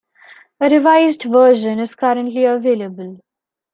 [0.61, 3.19] A revised version is currently available.